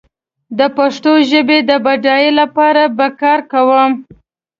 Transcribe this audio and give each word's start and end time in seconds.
د 0.57 0.59
پښتو 0.77 1.11
ژبې 1.29 1.57
د 1.69 1.71
بډايينې 1.85 2.37
لپاره 2.41 2.83
به 2.97 3.07
کار 3.21 3.39
کوم 3.51 3.91